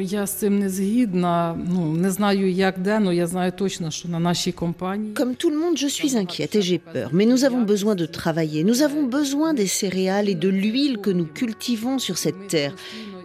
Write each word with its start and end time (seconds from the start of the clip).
я 0.00 0.26
з 0.26 0.32
цим 0.32 0.58
не 0.58 0.68
згідна. 0.68 1.58
Ну 1.68 1.92
не 1.92 2.10
знаю, 2.10 2.50
як 2.50 2.78
де, 2.78 3.00
але 3.02 3.16
я 3.16 3.26
знаю 3.26 3.52
точно, 3.52 3.90
що 3.90 4.08
на 4.08 4.18
нашій 4.18 4.52
компанії 4.52 5.14
Comme 5.14 5.36
tout 5.44 5.50
le 5.50 5.58
monde, 5.58 5.76
je 5.76 5.88
suis 5.88 6.16
inquiète 6.16 6.54
et 6.56 6.62
j'ai 6.62 6.80
peur. 6.94 7.08
Mais 7.12 7.26
nous 7.32 7.42
avons 7.48 7.62
besoin 7.74 7.94
de 8.02 8.06
travailler. 8.06 8.64
Nous 8.64 8.80
avons 8.88 9.04
besoin 9.18 9.54
des 9.54 9.70
céréales 9.80 10.28
et 10.28 10.38
de 10.44 10.50
l'huile 10.60 10.96
que 11.04 11.10
nous 11.18 11.28
cultivons 11.40 11.98
sur 12.06 12.16
cette 12.24 12.42
terre. 12.48 12.72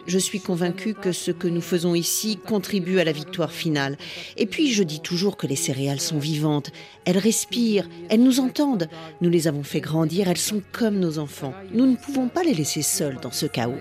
Je 0.06 0.18
suis 0.18 0.40
convaincue 0.40 0.94
que 0.94 1.12
ce 1.12 1.30
que 1.30 1.48
nous 1.48 1.60
faisons 1.60 1.94
ici 1.94 2.36
contribue 2.36 2.98
à 2.98 3.04
la 3.04 3.12
victoire 3.12 3.50
finale. 3.50 3.96
Et 4.36 4.46
puis, 4.46 4.72
je 4.72 4.82
dis 4.82 5.00
toujours 5.00 5.36
que 5.36 5.46
les 5.46 5.56
céréales 5.56 6.00
sont 6.00 6.18
vivantes. 6.18 6.70
Elles 7.04 7.18
respirent, 7.18 7.88
elles 8.08 8.22
nous 8.22 8.40
entendent. 8.40 8.88
Nous 9.20 9.30
les 9.30 9.48
avons 9.48 9.62
fait 9.62 9.80
grandir, 9.80 10.28
elles 10.28 10.36
sont 10.36 10.62
comme 10.72 10.98
nos 10.98 11.18
enfants. 11.18 11.54
Nous 11.72 11.86
ne 11.86 11.96
pouvons 11.96 12.28
pas 12.28 12.42
les 12.42 12.54
laisser 12.54 12.82
seules 12.82 13.18
dans 13.20 13.32
ce 13.32 13.46
chaos. 13.46 13.74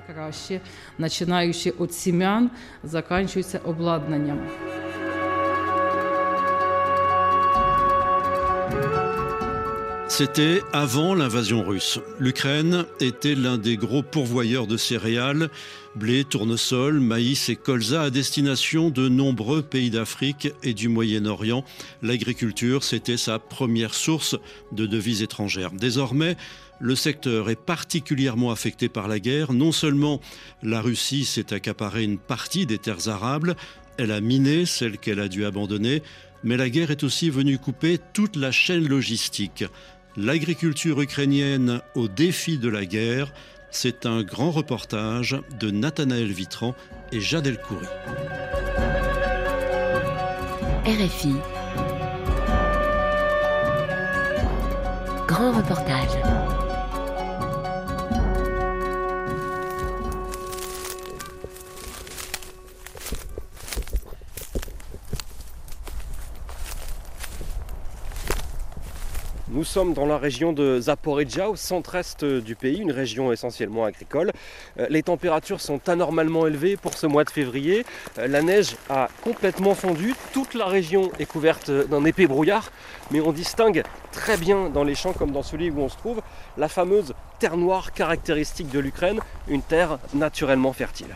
C'était 10.18 10.62
avant 10.72 11.14
l'invasion 11.14 11.62
russe. 11.62 12.00
L'Ukraine 12.22 12.86
était 13.02 13.36
l'un 13.36 13.58
des 13.58 13.76
gros 13.76 14.02
pourvoyeurs 14.02 14.66
de 14.66 14.78
céréales, 14.78 15.50
blé, 15.94 16.24
tournesol, 16.24 17.02
maïs 17.02 17.50
et 17.50 17.58
colza 17.58 18.04
à 18.04 18.10
destination 18.10 18.90
de 18.90 19.10
nombreux 19.10 19.62
pays 19.62 19.90
d'Afrique 19.90 20.54
et 20.64 20.74
du 20.74 20.88
Moyen-Orient. 20.88 21.66
L'agriculture, 22.02 22.86
c'était 22.86 23.18
sa 23.18 23.40
première 23.40 23.94
source 23.94 24.38
de 24.72 24.86
devises 24.86 25.22
étrangères. 25.22 25.72
Désormais, 25.74 26.38
le 26.80 26.96
secteur 26.96 27.50
est 27.50 27.60
particulièrement 27.60 28.52
affecté 28.52 28.88
par 28.88 29.10
la 29.10 29.20
guerre. 29.20 29.52
Non 29.52 29.74
seulement 29.74 30.22
la 30.64 30.80
Russie 30.80 31.26
s'est 31.26 31.52
accaparée 31.54 32.06
une 32.06 32.20
partie 32.20 32.66
des 32.66 32.78
terres 32.78 33.10
arables, 33.10 33.58
elle 33.98 34.12
a 34.12 34.22
miné 34.22 34.66
celles 34.66 34.98
qu'elle 34.98 35.20
a 35.20 35.28
dû 35.28 35.44
abandonner, 35.46 36.02
mais 36.44 36.58
la 36.58 36.70
guerre 36.70 36.92
est 36.92 37.04
aussi 37.04 37.30
venue 37.30 37.58
couper 37.58 37.98
toute 38.14 38.36
la 38.36 38.52
chaîne 38.52 38.88
logistique. 38.88 39.66
L'agriculture 40.18 41.02
ukrainienne 41.02 41.82
au 41.94 42.08
défi 42.08 42.58
de 42.58 42.70
la 42.70 42.86
guerre, 42.86 43.34
c'est 43.70 44.06
un 44.06 44.24
grand 44.24 44.50
reportage 44.50 45.36
de 45.60 45.72
Nathanaël 45.72 46.32
Vitran 46.32 46.74
et 47.12 47.20
Jade 47.20 47.48
El 47.48 47.60
Khoury. 47.60 47.88
RFI. 50.86 51.34
Grand 55.28 55.52
reportage. 55.52 56.45
Nous 69.56 69.64
sommes 69.64 69.94
dans 69.94 70.06
la 70.06 70.18
région 70.18 70.52
de 70.52 70.82
Zaporizhia, 70.82 71.50
au 71.50 71.56
centre-est 71.56 72.26
du 72.26 72.56
pays, 72.56 72.80
une 72.80 72.92
région 72.92 73.32
essentiellement 73.32 73.86
agricole. 73.86 74.34
Euh, 74.78 74.88
Les 74.90 75.02
températures 75.02 75.62
sont 75.62 75.80
anormalement 75.88 76.46
élevées 76.46 76.76
pour 76.76 76.96
ce 76.96 77.08
mois 77.08 77.24
de 77.24 77.30
février. 77.30 77.86
Euh, 78.18 78.28
La 78.28 78.42
neige 78.42 78.76
a 78.90 79.08
complètement 79.24 79.74
fondu. 79.74 80.14
Toute 80.34 80.56
la 80.56 80.66
région 80.66 81.10
est 81.20 81.26
couverte 81.26 81.72
d'un 81.72 82.04
épais 82.04 82.28
brouillard, 82.28 82.70
mais 83.12 83.22
on 83.22 83.32
distingue 83.32 83.84
très 84.12 84.36
bien 84.36 84.70
dans 84.70 84.84
les 84.84 84.94
champs 84.94 85.14
comme 85.14 85.32
dans 85.32 85.42
celui 85.42 85.70
où 85.70 85.80
on 85.80 85.88
se 85.88 85.96
trouve 85.96 86.22
la 86.58 86.68
fameuse 86.68 87.14
terre 87.40 87.56
noire 87.56 87.94
caractéristique 87.94 88.70
de 88.72 88.80
l'Ukraine, 88.80 89.22
une 89.48 89.62
terre 89.62 90.00
naturellement 90.14 90.74
fertile. 90.74 91.16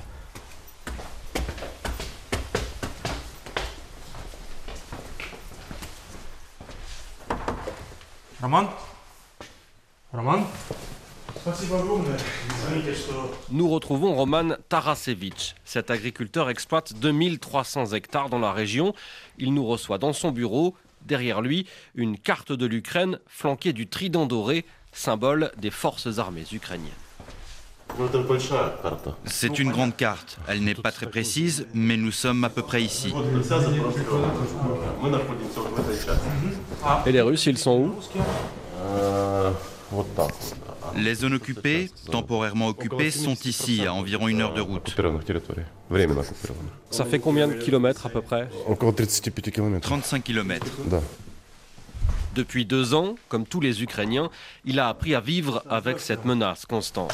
Роман? 8.41 8.69
Роман? 10.13 10.47
Спасибо 11.37 11.79
огромное. 11.79 12.19
Извините, 12.49 12.95
что... 12.95 13.35
Nous 13.51 13.69
retrouvons 13.69 14.15
Roman 14.15 14.57
Tarasevich. 14.69 15.55
Cet 15.65 15.91
agriculteur 15.91 16.49
exploite 16.49 16.95
2300 16.95 17.93
hectares 17.93 18.31
dans 18.31 18.39
la 18.39 18.53
région. 18.53 18.95
Il 19.39 19.53
nous 19.53 19.67
reçoit 19.67 19.99
dans 19.99 20.13
son 20.13 20.31
bureau. 20.31 20.75
Derrière 21.03 21.43
lui, 21.43 21.67
une 21.95 22.19
carte 22.19 22.53
de 22.53 22.65
l'Ukraine 22.65 23.19
flanquée 23.27 23.73
du 23.75 23.87
trident 23.89 24.27
doré, 24.27 24.65
symbole 24.93 25.53
des 25.59 25.71
forces 25.71 26.19
armées 26.19 26.47
ukrainiennes. 26.51 26.93
C'est 29.26 29.60
une 29.60 29.72
grande 29.72 29.96
carte. 29.96 30.38
Elle 30.48 30.64
n'est 30.64 30.76
pas 30.76 30.92
très 30.92 31.10
précise, 31.10 31.68
mais 31.74 31.98
nous 31.98 32.12
sommes 32.12 32.44
à 32.44 32.50
peu 32.50 32.62
près 32.62 32.82
ici. 32.82 33.14
Ah. 36.84 37.04
Et 37.06 37.12
les 37.12 37.22
Russes, 37.22 37.46
ils 37.46 37.58
sont 37.58 37.78
où? 37.78 37.96
Les 40.96 41.16
zones 41.16 41.34
occupées, 41.34 41.90
temporairement 42.12 42.68
occupées, 42.68 43.12
sont 43.12 43.36
ici, 43.36 43.86
à 43.86 43.94
environ 43.94 44.28
une 44.28 44.42
heure 44.42 44.54
de 44.54 44.62
route. 44.62 44.96
Ça 46.92 47.06
fait 47.06 47.20
combien 47.20 47.48
de 47.48 47.54
kilomètres 47.54 48.06
à 48.06 48.10
peu 48.10 48.22
près? 48.22 48.48
35 49.82 50.24
kilomètres. 50.24 50.68
Depuis 52.36 52.66
deux 52.66 52.94
ans, 52.94 53.16
comme 53.28 53.46
tous 53.46 53.60
les 53.60 53.82
Ukrainiens, 53.84 54.30
il 54.64 54.80
a 54.80 54.88
appris 54.88 55.16
à 55.16 55.20
vivre 55.20 55.64
avec 55.70 56.00
cette 56.00 56.26
menace 56.26 56.66
constante. 56.66 57.14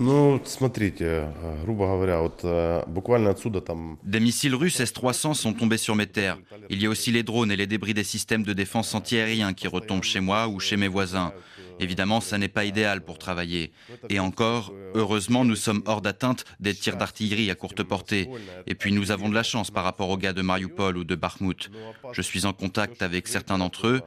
Ну, 0.00 0.40
смотрите, 0.44 1.32
э, 1.34 1.62
грубо 1.64 1.86
говоря, 1.86 2.20
вот 2.20 2.40
э, 2.44 2.84
буквально 2.86 3.30
отсюда 3.30 3.60
там 3.60 3.98
Des 4.04 4.20
missiles 4.20 4.54
russes 4.54 4.78
S-300 4.78 5.34
sont 5.34 5.52
tombés 5.52 5.76
sur 5.76 5.96
mes 5.96 6.06
terres. 6.06 6.38
Il 6.70 6.80
y 6.80 6.86
a 6.86 6.88
aussi 6.88 7.10
les 7.10 7.24
drones 7.24 7.50
et 7.50 7.56
les 7.56 7.66
débris 7.66 7.94
des 7.94 8.04
systèmes 8.04 8.44
de 8.44 8.52
défense 8.52 8.94
antiaériens 8.94 9.54
qui 9.54 9.66
retombent 9.66 10.04
chez 10.04 10.20
moi 10.20 10.46
ou 10.46 10.60
chez 10.60 10.76
mes 10.76 10.86
voisins. 10.86 11.32
Évidemment, 11.80 12.20
ça 12.20 12.38
n'est 12.38 12.48
pas 12.48 12.64
idéal 12.64 13.04
pour 13.04 13.18
travailler. 13.18 13.72
Et 14.08 14.20
encore, 14.20 14.72
heureusement, 14.94 15.44
nous 15.44 15.56
sommes 15.56 15.82
hors 15.86 16.00
d'atteinte 16.00 16.44
des 16.60 16.74
tirs 16.74 16.96
d'artillerie 16.96 17.50
à 17.50 17.54
courte 17.54 17.82
portée. 17.82 18.28
Et 18.66 18.74
puis 18.74 18.92
nous 18.92 19.10
avons 19.10 19.28
de 19.28 19.34
la 19.34 19.42
chance 19.42 19.70
par 19.70 19.84
rapport 19.84 20.10
aux 20.10 20.16
gars 20.16 20.32
de 20.32 20.42
Mariupol 20.42 20.96
ou 20.96 21.04
de 21.04 21.14
Bakhmut. 21.14 21.70
Je 22.12 22.22
suis 22.22 22.46
en 22.46 22.52
contact 22.52 23.02
avec 23.02 23.26
certains 23.28 23.58
d'entre 23.58 23.86
eux. 23.88 24.00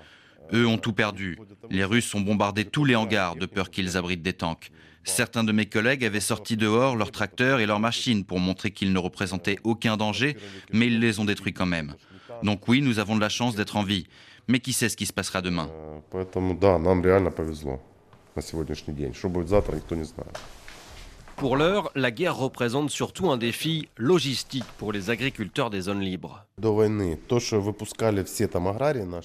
Eux 0.53 0.67
ont 0.67 0.77
tout 0.77 0.93
perdu. 0.93 1.37
Les 1.69 1.85
Russes 1.85 2.13
ont 2.13 2.21
bombardé 2.21 2.65
tous 2.65 2.83
les 2.83 2.95
hangars 2.95 3.35
de 3.35 3.45
peur 3.45 3.69
qu'ils 3.69 3.95
abritent 3.97 4.23
des 4.23 4.33
tanks. 4.33 4.71
Certains 5.06 5.44
de 5.44 5.52
mes 5.52 5.66
collègues 5.66 6.04
avaient 6.04 6.20
sorti 6.20 6.56
dehors 6.56 6.96
leurs 6.96 7.12
tracteurs 7.12 7.60
et 7.60 7.66
leurs 7.66 7.80
machines 7.80 8.24
pour 8.24 8.40
montrer 8.40 8.72
qu'ils 8.72 8.92
ne 8.92 8.98
représentaient 8.98 9.58
aucun 9.64 9.96
danger, 9.96 10.36
mais 10.72 10.88
ils 10.88 10.98
les 10.98 11.20
ont 11.20 11.24
détruits 11.24 11.54
quand 11.54 11.64
même. 11.64 11.94
Donc 12.42 12.68
oui, 12.68 12.82
nous 12.82 12.98
avons 12.98 13.14
de 13.14 13.20
la 13.20 13.28
chance 13.28 13.54
d'être 13.54 13.76
en 13.76 13.82
vie. 13.82 14.06
Mais 14.48 14.60
qui 14.60 14.72
sait 14.72 14.88
ce 14.88 14.96
qui 14.96 15.06
se 15.06 15.12
passera 15.12 15.40
demain? 15.42 15.70
Pour 21.36 21.58
l'heure, 21.58 21.90
la 21.94 22.10
guerre 22.10 22.36
représente 22.36 22.88
surtout 22.88 23.30
un 23.30 23.36
défi 23.36 23.88
logistique 23.98 24.64
pour 24.78 24.90
les 24.90 25.10
agriculteurs 25.10 25.68
des 25.68 25.82
zones 25.82 26.00
libres. 26.00 26.46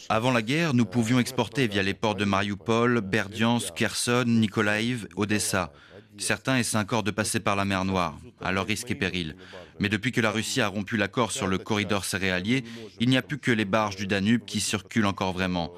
Avant 0.09 0.31
la 0.31 0.41
guerre, 0.41 0.73
nous 0.73 0.85
pouvions 0.85 1.19
exporter 1.19 1.67
via 1.67 1.83
les 1.83 1.93
ports 1.93 2.15
de 2.15 2.25
Mariupol, 2.25 2.99
Berdiansk, 2.99 3.73
Kherson, 3.73 4.25
Nikolaïv, 4.27 5.07
Odessa. 5.15 5.71
Certains 6.17 6.57
essaient 6.57 6.77
encore 6.77 7.03
de 7.03 7.11
passer 7.11 7.39
par 7.39 7.55
la 7.55 7.63
mer 7.63 7.85
Noire, 7.85 8.17
à 8.41 8.51
leur 8.51 8.67
risque 8.67 8.91
et 8.91 8.95
péril. 8.95 9.37
Mais 9.79 9.87
depuis 9.87 10.11
que 10.11 10.19
la 10.19 10.31
Russie 10.31 10.59
a 10.59 10.67
rompu 10.67 10.97
l'accord 10.97 11.31
sur 11.31 11.47
le 11.47 11.57
corridor 11.57 12.03
céréalier, 12.03 12.65
il 12.99 13.07
n'y 13.07 13.17
a 13.17 13.21
plus 13.21 13.39
que 13.39 13.51
les 13.51 13.65
barges 13.65 13.95
du 13.95 14.05
Danube 14.05 14.43
qui 14.45 14.59
circulent 14.59 15.05
encore 15.05 15.31
vraiment. 15.31 15.71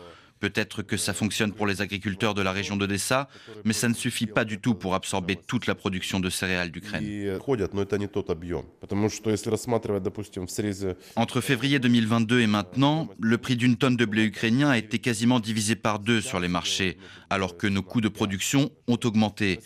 Peut-être 0.43 0.81
que 0.81 0.97
ça 0.97 1.13
fonctionne 1.13 1.53
pour 1.53 1.67
les 1.67 1.81
agriculteurs 1.81 2.33
de 2.33 2.41
la 2.41 2.51
région 2.51 2.75
d'Odessa, 2.75 3.29
mais 3.63 3.71
ça 3.71 3.87
ne 3.87 3.93
suffit 3.93 4.25
pas 4.25 4.43
du 4.43 4.59
tout 4.59 4.75
pour 4.75 4.93
absorber 4.93 5.37
toute 5.37 5.67
la 5.67 5.73
production 5.73 6.19
de 6.19 6.29
céréales 6.29 6.69
d'Ukraine. 6.69 7.39
Entre 11.15 11.39
février 11.39 11.79
2022 11.79 12.41
et 12.41 12.47
maintenant, 12.47 13.07
le 13.21 13.37
prix 13.37 13.55
d'une 13.55 13.77
tonne 13.77 13.95
de 13.95 14.03
blé 14.03 14.25
ukrainien 14.25 14.69
a 14.69 14.77
été 14.77 14.99
quasiment 14.99 15.39
divisé 15.39 15.77
par 15.77 15.99
deux 15.99 16.19
sur 16.19 16.41
les 16.41 16.49
marchés, 16.49 16.97
alors 17.29 17.55
que 17.55 17.67
nos 17.67 17.81
coûts 17.81 18.01
de 18.01 18.09
production 18.09 18.69
ont 18.89 18.99
augmenté. 19.01 19.61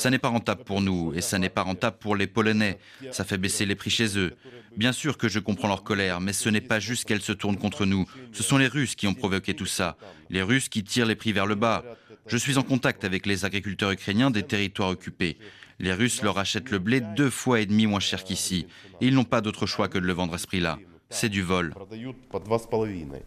Ça 0.00 0.10
n'est 0.10 0.18
pas 0.18 0.28
rentable 0.28 0.64
pour 0.64 0.80
nous 0.80 1.12
et 1.14 1.20
ça 1.20 1.38
n'est 1.38 1.48
pas 1.48 1.62
rentable 1.62 1.96
pour 1.98 2.16
les 2.16 2.26
Polonais. 2.26 2.78
Ça 3.12 3.24
fait 3.24 3.38
baisser 3.38 3.66
les 3.66 3.74
prix 3.74 3.90
chez 3.90 4.18
eux. 4.18 4.34
Bien 4.76 4.92
sûr 4.92 5.16
que 5.16 5.28
je 5.28 5.38
comprends 5.38 5.68
leur 5.68 5.82
colère, 5.82 6.20
mais 6.20 6.32
ce 6.32 6.48
n'est 6.48 6.60
pas 6.60 6.80
juste 6.80 7.06
qu'elle 7.06 7.22
se 7.22 7.32
tourne 7.32 7.56
contre 7.56 7.86
nous. 7.86 8.06
Ce 8.32 8.42
sont 8.42 8.58
les 8.58 8.66
Russes 8.66 8.94
qui 8.94 9.06
ont 9.06 9.14
provoqué 9.14 9.54
tout 9.54 9.66
ça. 9.66 9.96
Les 10.28 10.42
Russes 10.42 10.68
qui 10.68 10.84
tirent 10.84 11.06
les 11.06 11.14
prix 11.14 11.32
vers 11.32 11.46
le 11.46 11.54
bas. 11.54 11.82
Je 12.26 12.36
suis 12.36 12.58
en 12.58 12.62
contact 12.62 13.04
avec 13.04 13.24
les 13.24 13.44
agriculteurs 13.44 13.92
ukrainiens 13.92 14.30
des 14.30 14.42
territoires 14.42 14.90
occupés. 14.90 15.38
Les 15.78 15.92
Russes 15.92 16.22
leur 16.22 16.38
achètent 16.38 16.70
le 16.70 16.78
blé 16.78 17.00
deux 17.00 17.30
fois 17.30 17.60
et 17.60 17.66
demi 17.66 17.86
moins 17.86 18.00
cher 18.00 18.24
qu'ici. 18.24 18.66
Et 19.00 19.06
ils 19.06 19.14
n'ont 19.14 19.24
pas 19.24 19.40
d'autre 19.40 19.66
choix 19.66 19.88
que 19.88 19.98
de 19.98 20.06
le 20.06 20.12
vendre 20.12 20.34
à 20.34 20.38
ce 20.38 20.46
prix-là. 20.46 20.78
C'est 21.08 21.28
du 21.28 21.42
vol. 21.42 21.70
продают 21.70 22.16
по 22.28 22.40
два 22.40 22.58
с 22.58 22.66
половиной, 22.66 23.22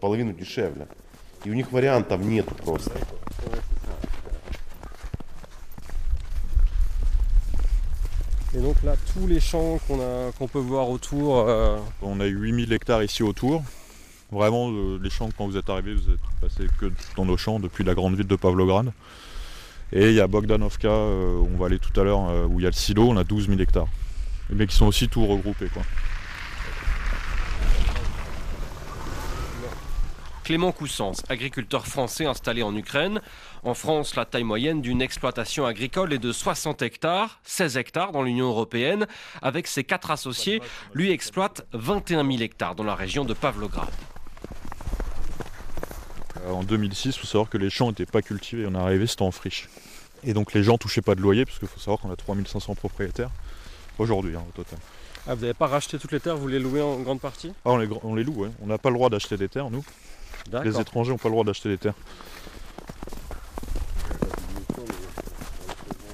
половину 0.00 0.32
дешевле. 0.32 0.86
И 1.44 1.50
у 1.50 1.54
них 1.54 1.72
вариантов 1.72 2.20
нету 2.20 2.54
просто. 2.54 2.92
Et 8.53 8.59
donc 8.59 8.75
là, 8.83 8.95
tous 9.13 9.27
les 9.27 9.39
champs 9.39 9.79
qu'on 9.87 10.47
peut 10.47 10.59
voir 10.59 10.89
autour, 10.89 11.45
euh, 11.47 11.77
On 12.01 12.19
a 12.19 12.27
eu 12.27 12.35
8000 12.35 12.73
hectares 12.73 13.01
ici 13.01 13.23
autour. 13.23 13.63
Vraiment, 14.29 14.69
euh, 14.71 14.99
les 15.01 15.09
champs, 15.09 15.29
quand 15.37 15.47
vous 15.47 15.55
êtes 15.55 15.69
arrivés, 15.69 15.93
vous 15.93 16.11
êtes 16.11 16.19
passé 16.41 16.67
que 16.79 16.91
dans 17.15 17.25
nos 17.25 17.37
champs 17.37 17.59
depuis 17.59 17.85
la 17.85 17.93
grande 17.93 18.15
ville 18.15 18.27
de 18.27 18.35
Pavlograd. 18.35 18.91
Et 19.93 20.09
il 20.09 20.15
y 20.15 20.21
a 20.21 20.27
Bogdanovka, 20.27 20.89
euh, 20.89 21.41
on 21.53 21.57
va 21.57 21.67
aller 21.67 21.79
tout 21.79 21.97
à 21.99 22.03
l'heure, 22.03 22.49
où 22.49 22.59
il 22.59 22.63
y 22.63 22.65
a 22.65 22.69
le 22.69 22.75
silo, 22.75 23.09
on 23.09 23.17
a 23.17 23.23
12 23.23 23.47
000 23.47 23.59
hectares. 23.59 23.87
Mais 24.49 24.67
qui 24.67 24.75
sont 24.75 24.87
aussi 24.87 25.07
tout 25.07 25.25
regroupés. 25.25 25.67
Quoi. 25.67 25.83
Clément 30.51 30.73
Coussens, 30.73 31.23
agriculteur 31.29 31.87
français 31.87 32.25
installé 32.25 32.61
en 32.61 32.75
Ukraine. 32.75 33.21
En 33.63 33.73
France, 33.73 34.17
la 34.17 34.25
taille 34.25 34.43
moyenne 34.43 34.81
d'une 34.81 35.01
exploitation 35.01 35.65
agricole 35.65 36.11
est 36.11 36.17
de 36.17 36.33
60 36.33 36.81
hectares, 36.81 37.39
16 37.45 37.77
hectares 37.77 38.11
dans 38.11 38.21
l'Union 38.21 38.49
européenne. 38.49 39.07
Avec 39.41 39.65
ses 39.65 39.85
quatre 39.85 40.11
associés, 40.11 40.61
lui 40.93 41.09
exploite 41.09 41.65
21 41.71 42.29
000 42.29 42.43
hectares 42.43 42.75
dans 42.75 42.83
la 42.83 42.95
région 42.95 43.23
de 43.23 43.33
Pavlograd. 43.33 43.87
Euh, 46.41 46.51
en 46.51 46.63
2006, 46.63 47.15
il 47.15 47.19
faut 47.21 47.27
savoir 47.27 47.49
que 47.49 47.57
les 47.57 47.69
champs 47.69 47.87
n'étaient 47.87 48.05
pas 48.05 48.21
cultivés. 48.21 48.65
On 48.67 48.75
est 48.75 48.77
arrivé, 48.77 49.07
c'était 49.07 49.21
en 49.21 49.31
friche. 49.31 49.69
Et 50.25 50.33
donc 50.33 50.53
les 50.53 50.63
gens 50.63 50.77
touchaient 50.77 51.01
pas 51.01 51.15
de 51.15 51.21
loyer, 51.21 51.45
parce 51.45 51.59
qu'il 51.59 51.69
faut 51.69 51.79
savoir 51.79 51.99
qu'on 51.99 52.11
a 52.11 52.17
3500 52.17 52.75
propriétaires 52.75 53.31
aujourd'hui 53.99 54.35
hein, 54.35 54.43
au 54.49 54.51
total. 54.51 54.79
Ah, 55.27 55.33
vous 55.33 55.41
n'avez 55.43 55.53
pas 55.53 55.67
racheté 55.67 55.97
toutes 55.97 56.11
les 56.11 56.19
terres, 56.19 56.35
vous 56.35 56.49
les 56.49 56.59
louez 56.59 56.81
en 56.81 56.99
grande 56.99 57.21
partie? 57.21 57.53
Ah, 57.63 57.69
on, 57.69 57.77
les, 57.77 57.87
on 58.03 58.15
les 58.15 58.25
loue, 58.25 58.43
ouais. 58.43 58.49
on 58.61 58.67
n'a 58.67 58.77
pas 58.77 58.89
le 58.89 58.95
droit 58.95 59.09
d'acheter 59.09 59.37
des 59.37 59.47
terres, 59.47 59.69
nous. 59.69 59.85
Les 60.63 60.79
étrangers 60.79 61.11
n'ont 61.11 61.17
pas 61.17 61.29
le 61.29 61.33
droit 61.33 61.43
d'acheter 61.45 61.69
des 61.69 61.77
terres. 61.77 61.93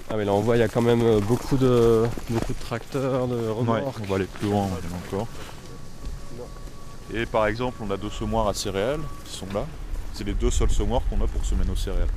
Ah 0.09 0.15
mais 0.15 0.23
là 0.25 0.31
on 0.33 0.39
voit 0.39 0.55
il 0.55 0.59
y 0.59 0.63
a 0.63 0.69
quand 0.69 0.81
même 0.81 1.01
euh, 1.01 1.19
beaucoup 1.19 1.57
de, 1.57 2.05
beaucoup 2.29 2.53
de 2.53 2.59
tracteurs, 2.59 3.27
de 3.27 3.35
Ouais, 3.35 3.51
remorques. 3.51 3.97
on 4.01 4.05
va 4.05 4.15
aller 4.15 4.25
plus 4.25 4.47
loin 4.49 4.67
encore. 5.05 5.27
Et 7.13 7.25
par 7.25 7.47
exemple, 7.47 7.77
on 7.81 7.91
a 7.91 7.97
deux 7.97 8.09
semoirs 8.09 8.47
à 8.47 8.53
céréales 8.53 8.99
qui 9.25 9.33
sont 9.35 9.47
là. 9.53 9.65
C'est 10.13 10.23
les 10.25 10.33
deux 10.33 10.51
seuls 10.51 10.69
semoirs 10.69 11.01
qu'on 11.09 11.21
a 11.23 11.27
pour 11.27 11.43
semer 11.45 11.63
nos 11.65 11.75
céréales. 11.75 12.07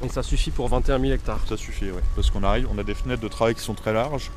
Donc 0.00 0.12
ça 0.12 0.22
suffit 0.22 0.50
pour 0.50 0.68
21 0.68 1.00
000 1.00 1.12
hectares. 1.12 1.40
Ça 1.48 1.56
suffit, 1.56 1.86
ouais. 1.90 2.02
Parce 2.14 2.30
qu'on 2.30 2.42
arrive, 2.44 2.68
on 2.72 2.78
a 2.78 2.82
des 2.84 2.94
fenêtres 2.94 3.22
de 3.22 3.28
travail 3.28 3.54
qui 3.54 3.62
sont 3.62 3.74
très 3.74 3.92
larges. 3.92 4.30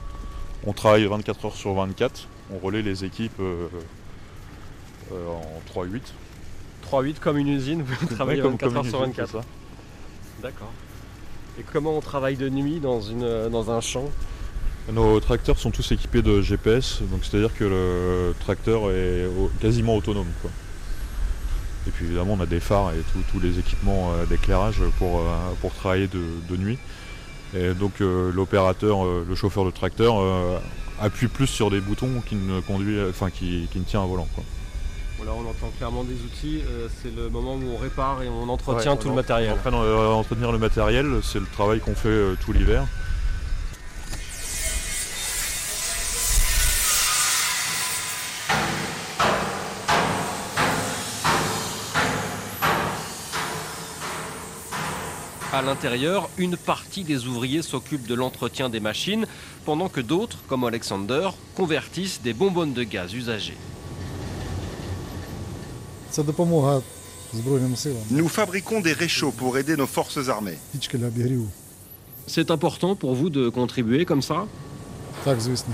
On 0.65 0.73
travaille 0.73 1.05
24 1.05 1.45
heures 1.45 1.55
sur 1.55 1.73
24. 1.73 2.27
On 2.53 2.57
relaie 2.59 2.81
les 2.81 3.03
équipes 3.05 3.39
euh, 3.39 3.67
euh, 5.11 5.27
en 5.27 5.79
3-8. 5.79 6.01
3-8 6.91 7.15
comme 7.19 7.37
une 7.37 7.47
usine, 7.49 7.83
vous 7.83 8.05
travaillez 8.15 8.41
Ouais, 8.41 8.49
24 8.49 8.75
heures 8.77 8.83
une 8.85 8.89
sur 8.89 8.99
usine, 9.01 9.11
24. 9.13 9.27
c'est 9.31 9.37
ça. 9.37 9.43
D'accord. 10.41 10.71
Et 11.59 11.63
comment 11.73 11.97
on 11.97 12.01
travaille 12.01 12.37
de 12.37 12.49
nuit 12.49 12.79
dans, 12.79 13.01
une, 13.01 13.49
dans 13.49 13.71
un 13.71 13.81
champ 13.81 14.05
Nos 14.91 15.19
tracteurs 15.19 15.59
sont 15.59 15.71
tous 15.71 15.91
équipés 15.91 16.21
de 16.21 16.41
GPS, 16.41 16.99
donc 17.11 17.23
c'est-à-dire 17.23 17.53
que 17.53 17.65
le 17.65 18.33
tracteur 18.39 18.89
est 18.91 19.25
quasiment 19.59 19.95
autonome. 19.97 20.27
quoi. 20.41 20.51
Et 21.87 21.91
puis 21.91 22.05
évidemment, 22.05 22.35
on 22.39 22.41
a 22.41 22.45
des 22.45 22.59
phares 22.59 22.91
et 22.91 23.01
tous- 23.31 23.39
les 23.39 23.57
équipements 23.59 24.11
euh, 24.13 24.25
d'éclairage 24.25 24.81
pour, 24.97 25.19
euh, 25.19 25.23
pour 25.61 25.73
travailler 25.73 26.07
de, 26.07 26.21
de 26.49 26.57
nuit. 26.57 26.77
Et 27.55 27.73
donc 27.73 28.01
euh, 28.01 28.31
l'opérateur, 28.31 29.03
euh, 29.05 29.25
le 29.27 29.35
chauffeur 29.35 29.65
de 29.65 29.71
tracteur, 29.71 30.19
euh, 30.19 30.59
appuie 31.01 31.27
plus 31.27 31.47
sur 31.47 31.71
des 31.71 31.79
boutons 31.81 32.21
qu'il 32.27 32.45
ne 32.45 32.59
conduit, 32.61 32.99
enfin 33.09 33.29
qui, 33.31 33.67
qui 33.71 33.79
ne 33.79 33.83
tient 33.85 34.01
un 34.01 34.05
volant. 34.05 34.27
Quoi. 34.35 34.43
Là 35.25 35.31
on 35.35 35.49
entend 35.49 35.71
clairement 35.77 36.03
des 36.03 36.13
outils, 36.13 36.61
euh, 36.67 36.87
c'est 37.01 37.13
le 37.13 37.29
moment 37.29 37.55
où 37.55 37.75
on 37.75 37.77
répare 37.77 38.23
et 38.23 38.29
on 38.29 38.47
entretient 38.49 38.93
Ouais, 38.93 38.97
tout 38.97 39.07
on 39.07 39.11
le 39.11 39.15
matériel. 39.17 39.51
En 39.53 39.57
train 39.57 39.71
d'entretenir 39.71 40.51
le 40.51 40.57
matériel, 40.57 41.19
c'est 41.23 41.39
le 41.39 41.45
travail 41.45 41.81
qu'on 41.81 41.95
fait 41.95 42.09
euh, 42.09 42.37
tout 42.43 42.53
l'hiver. 42.53 42.85
À 55.51 55.61
l'intérieur, 55.61 56.29
une 56.37 56.55
partie 56.55 57.03
des 57.03 57.25
ouvriers 57.27 57.63
s'occupe 57.63 58.07
de 58.07 58.15
l'entretien 58.15 58.69
des 58.69 58.79
machines, 58.79 59.25
pendant 59.65 59.89
que 59.89 59.99
d'autres, 59.99 60.37
comme 60.47 60.63
Alexander, 60.63 61.31
convertissent 61.55 62.21
des 62.21 62.33
bonbonnes 62.33 62.73
de 62.73 62.83
gaz 62.83 63.13
usagées. 63.13 63.57
Nous 68.11 68.27
fabriquons 68.27 68.81
des 68.81 68.93
réchauds 68.93 69.31
pour 69.31 69.57
aider 69.57 69.75
nos 69.77 69.87
forces 69.87 70.29
armées. 70.29 70.57
C'est 72.27 72.51
important 72.51 72.95
pour 72.95 73.15
vous 73.15 73.29
de 73.29 73.49
contribuer 73.49 74.05
comme 74.05 74.21
ça? 74.21 74.45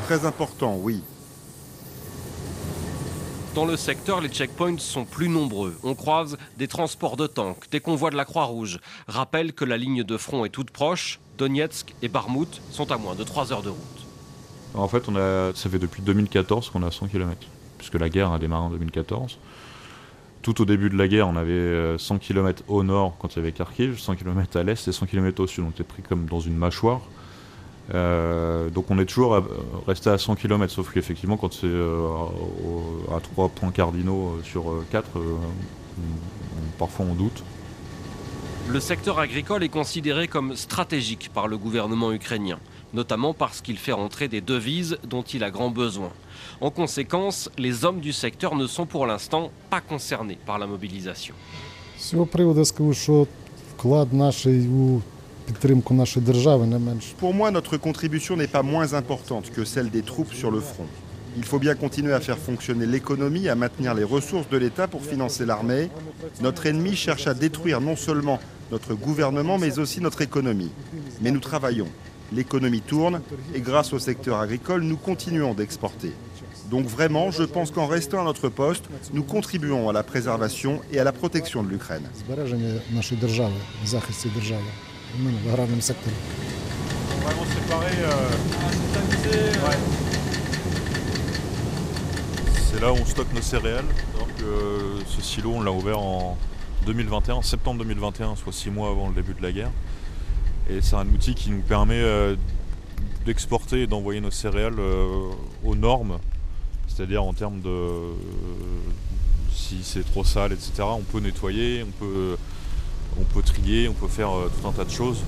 Très 0.08 0.26
important, 0.26 0.78
oui. 0.82 1.02
Dans 3.54 3.66
le 3.66 3.78
secteur, 3.78 4.20
les 4.20 4.28
checkpoints 4.28 4.80
sont 4.80 5.06
plus 5.06 5.30
nombreux. 5.30 5.78
On 5.84 5.96
croise 5.96 6.36
des 6.58 6.68
transports 6.68 7.16
de 7.16 7.26
tanks, 7.26 7.70
des 7.72 7.80
convois 7.80 8.10
de 8.10 8.18
la 8.18 8.26
Croix-Rouge. 8.26 8.80
Rappelle 9.08 9.54
que 9.54 9.64
la 9.64 9.78
ligne 9.78 10.04
de 10.04 10.18
front 10.18 10.44
est 10.44 10.50
toute 10.50 10.72
proche. 10.72 11.20
Donetsk 11.38 11.96
et 12.02 12.10
Barmout 12.10 12.62
sont 12.72 12.92
à 12.92 12.98
moins 12.98 13.16
de 13.16 13.24
3 13.24 13.54
heures 13.54 13.64
de 13.64 13.70
route. 13.70 13.80
En 14.74 14.90
fait, 14.90 15.06
ça 15.56 15.70
fait 15.70 15.80
depuis 15.80 16.02
2014 16.02 16.70
qu'on 16.70 16.84
a 16.84 16.92
100 16.92 17.08
km, 17.08 17.48
puisque 17.78 17.96
la 17.96 18.10
guerre 18.10 18.34
a 18.34 18.40
démarré 18.40 18.66
en 18.66 18.70
2014. 18.72 19.38
Tout 20.46 20.62
au 20.62 20.66
début 20.66 20.92
de 20.92 20.96
la 20.96 21.08
guerre, 21.08 21.28
on 21.28 21.38
avait 21.38 21.54
euh, 21.54 21.98
100 21.98 22.20
km 22.20 22.62
au 22.68 22.84
nord 22.84 23.16
quand 23.18 23.34
il 23.34 23.38
y 23.38 23.42
avait 23.42 23.52
Kharkiv, 23.52 23.98
100 23.98 24.14
km 24.14 24.58
à 24.58 24.62
l'est 24.62 24.88
et 24.88 24.92
100 24.92 25.08
km 25.08 25.40
au 25.42 25.48
sud. 25.48 25.64
On 25.66 25.72
était 25.72 25.84
pris 25.84 26.04
comme 26.04 26.28
dans 26.28 26.40
une 26.40 26.56
mâchoire. 26.56 27.00
Euh, 27.96 28.70
donc 28.70 28.92
on 28.92 29.00
est 29.00 29.06
toujours 29.08 29.36
à- 29.36 29.44
resté 29.88 30.12
à 30.12 30.20
100 30.20 30.36
km, 30.36 30.72
sauf 30.72 30.94
qu'effectivement, 30.94 31.36
quand 31.38 31.52
c'est 31.52 31.66
euh, 31.66 31.98
à 33.16 33.20
trois 33.22 33.50
points 33.50 33.72
cardinaux 33.72 34.36
euh, 34.38 34.44
sur 34.44 34.66
4, 34.92 35.08
parfois 36.78 37.08
on 37.10 37.16
doute. 37.16 37.44
Le 38.70 38.80
secteur 38.80 39.18
agricole 39.18 39.64
est 39.64 39.70
considéré 39.70 40.28
comme 40.28 40.56
stratégique 40.56 41.32
par 41.34 41.48
le 41.48 41.58
gouvernement 41.58 42.12
ukrainien, 42.12 42.60
notamment 42.96 43.34
parce 43.34 43.62
qu'il 43.62 43.78
fait 43.78 43.92
rentrer 43.92 44.28
des 44.28 44.42
devises 44.42 44.98
dont 45.04 45.22
il 45.22 45.44
a 45.44 45.52
grand 45.52 45.70
besoin. 45.70 46.12
En 46.62 46.72
conséquence, 46.72 47.52
les 47.58 47.86
hommes 47.86 48.00
du 48.00 48.14
secteur 48.14 48.56
ne 48.56 48.66
sont 48.66 48.86
pour 48.86 49.06
l'instant 49.06 49.52
pas 49.70 49.82
concernés 49.82 50.40
par 50.46 50.58
la 50.58 50.66
mobilisation. 50.66 51.36
Pour 57.18 57.34
moi, 57.34 57.52
notre 57.52 57.78
contribution 57.78 58.36
n'est 58.36 58.48
pas 58.48 58.64
moins 58.64 58.94
importante 58.94 59.52
que 59.52 59.64
celle 59.64 59.92
des 59.92 60.02
troupes 60.02 60.34
sur 60.34 60.50
le 60.50 60.60
front. 60.60 60.88
Il 61.38 61.44
faut 61.44 61.60
bien 61.60 61.76
continuer 61.76 62.14
à 62.14 62.22
faire 62.22 62.38
fonctionner 62.38 62.86
l'économie, 62.86 63.50
à 63.50 63.56
maintenir 63.56 63.94
les 63.94 64.06
ressources 64.06 64.48
de 64.50 64.58
l'État 64.58 64.88
pour 64.88 65.04
financer 65.04 65.46
l'armée. 65.46 65.90
Notre 66.42 66.66
ennemi 66.66 66.96
cherche 66.96 67.28
à 67.28 67.34
détruire 67.34 67.82
non 67.82 67.98
seulement 67.98 68.40
notre 68.72 68.94
gouvernement, 68.94 69.58
mais 69.58 69.78
aussi 69.78 70.00
notre 70.00 70.22
économie. 70.22 70.72
Mais 71.22 71.32
nous 71.32 71.42
travaillons 71.42 71.90
L'économie 72.34 72.82
tourne 72.82 73.22
et 73.54 73.62
grâce 73.62 73.94
au 73.94 74.00
secteur 74.00 74.40
agricole, 74.40 74.82
nous 74.82 74.98
continuons 74.98 75.54
d'exporter. 75.54 76.12
Donc 76.72 76.88
vraiment, 76.88 77.30
je 77.32 77.44
pense 77.44 77.70
qu'en 77.72 77.86
restant 77.86 78.22
à 78.22 78.24
notre 78.24 78.50
poste, 78.50 78.86
nous 79.14 79.24
contribuons 79.24 79.88
à 79.90 79.94
la 79.94 80.04
préservation 80.04 80.82
et 80.92 81.00
à 81.00 81.04
la 81.04 81.12
protection 81.12 81.64
de 81.64 81.70
l'Ukraine. 81.70 82.04
C'est 92.72 92.82
là 92.82 92.92
où 92.92 92.96
on 92.96 93.06
stocke 93.06 93.34
nos 93.34 93.42
céréales. 93.42 93.86
Donc, 94.20 94.30
euh, 94.42 95.00
ce 95.08 95.22
silo, 95.22 95.52
on 95.56 95.62
l'a 95.62 95.72
ouvert 95.72 96.00
en 96.00 96.38
2021, 96.86 97.36
en 97.36 97.42
septembre 97.42 97.80
2021, 97.80 98.36
soit 98.36 98.52
six 98.52 98.70
mois 98.70 98.90
avant 98.90 99.08
le 99.08 99.14
début 99.16 99.34
de 99.34 99.42
la 99.42 99.52
guerre. 99.52 99.72
Et 100.68 100.82
c'est 100.82 100.96
un 100.96 101.08
outil 101.08 101.36
qui 101.36 101.52
nous 101.52 101.62
permet 101.62 102.02
euh, 102.02 102.36
d'exporter 103.26 103.84
et 103.84 103.88
d'envoyer 103.88 104.20
nos 104.20 104.32
céréales 104.32 104.80
euh, 104.80 105.30
aux 105.64 105.76
normes, 105.76 106.18
c'est-à-dire 106.88 107.24
en 107.24 107.34
termes 107.34 107.62
de 107.62 107.70
euh, 107.70 108.14
si 109.54 109.84
c'est 109.84 110.04
trop 110.04 110.24
sale, 110.24 110.54
etc. 110.54 110.72
On 110.82 111.04
peut 111.04 111.20
nettoyer, 111.20 111.84
on 111.84 111.92
peut, 111.92 112.36
on 113.20 113.24
peut 113.26 113.44
trier, 113.44 113.88
on 113.88 113.94
peut 113.94 114.08
faire 114.08 114.30
tout 114.30 114.68
un 114.68 114.72
tas 114.72 114.86
de 114.86 114.90
choses. 114.90 115.22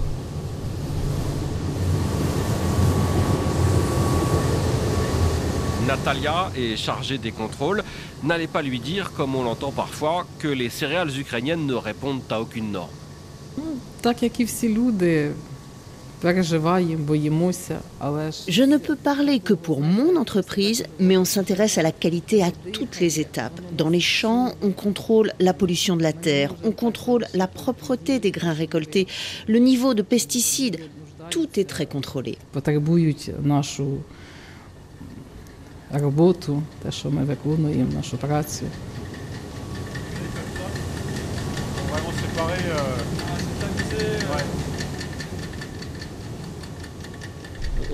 Natalia 5.86 6.52
est 6.58 6.76
chargée 6.76 7.18
des 7.18 7.32
contrôles. 7.32 7.84
N'allez 8.24 8.48
pas 8.48 8.62
lui 8.62 8.80
dire, 8.80 9.14
comme 9.14 9.36
on 9.36 9.44
l'entend 9.44 9.72
parfois, 9.72 10.26
que 10.40 10.48
les 10.48 10.70
céréales 10.70 11.18
ukrainiennes 11.18 11.66
ne 11.66 11.76
répondent 11.76 12.24
à 12.30 12.42
aucune 12.42 12.72
norme. 12.72 12.90
Je 18.48 18.64
ne 18.64 18.78
peux 18.78 18.96
parler 18.96 19.40
que 19.40 19.54
pour 19.54 19.82
mon 19.82 20.16
entreprise, 20.16 20.84
mais 21.00 21.18
on 21.18 21.26
s'intéresse 21.26 21.78
à 21.78 21.84
la 21.84 21.92
qualité 21.92 22.44
à 22.44 22.52
toutes 22.72 23.00
les 23.00 23.20
étapes. 23.20 23.60
Dans 23.76 23.90
les 23.90 24.00
champs, 24.00 24.54
on 24.62 24.72
contrôle 24.72 25.32
la 25.40 25.54
pollution 25.54 25.96
de 25.96 26.04
la 26.04 26.14
terre, 26.14 26.56
on 26.64 26.72
contrôle 26.72 27.26
la 27.34 27.48
propreté 27.48 28.20
des 28.20 28.32
grains 28.32 28.54
récoltés, 28.54 29.08
le 29.48 29.60
niveau 29.60 29.94
de 29.94 30.02
pesticides. 30.02 30.80
tout 31.30 31.60
est 31.60 31.66
très 31.66 31.86
contrôlé. 31.86 32.38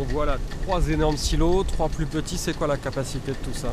On 0.03 0.12
voit 0.12 0.25
là 0.25 0.38
trois 0.63 0.89
énormes 0.89 1.17
silos, 1.17 1.63
trois 1.63 1.88
plus 1.88 2.05
petits. 2.05 2.38
C'est 2.38 2.57
quoi 2.57 2.67
la 2.67 2.77
capacité 2.77 3.31
de 3.31 3.38
tout 3.38 3.53
ça 3.53 3.69